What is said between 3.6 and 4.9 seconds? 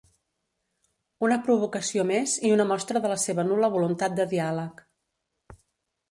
voluntat de diàleg.